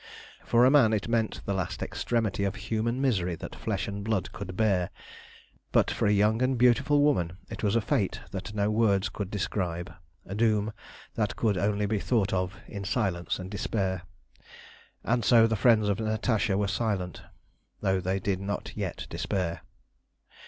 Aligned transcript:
For 0.43 0.65
a 0.65 0.71
man 0.71 0.93
it 0.93 1.07
meant 1.07 1.41
the 1.45 1.53
last 1.53 1.83
extremity 1.83 2.43
of 2.43 2.55
human 2.55 2.99
misery 2.99 3.35
that 3.35 3.55
flesh 3.55 3.87
and 3.87 4.03
blood 4.03 4.31
could 4.31 4.57
bear, 4.57 4.89
but 5.71 5.91
for 5.91 6.07
a 6.07 6.11
young 6.11 6.41
and 6.41 6.57
beautiful 6.57 7.01
woman 7.03 7.37
it 7.51 7.61
was 7.61 7.75
a 7.75 7.81
fate 7.81 8.19
that 8.31 8.55
no 8.55 8.71
words 8.71 9.09
could 9.09 9.29
describe 9.29 9.93
a 10.25 10.33
doom 10.33 10.73
that 11.13 11.35
could 11.35 11.55
only 11.55 11.85
be 11.85 11.99
thought 11.99 12.33
of 12.33 12.57
in 12.67 12.83
silence 12.83 13.37
and 13.37 13.51
despair; 13.51 14.01
and 15.03 15.23
so 15.23 15.45
the 15.45 15.55
friends 15.55 15.87
of 15.87 15.99
Natasha 15.99 16.57
were 16.57 16.67
silent, 16.67 17.21
though 17.81 17.99
they 18.01 18.17
did 18.19 18.39
not 18.39 18.75
yet 18.75 19.05
despair. 19.07 19.61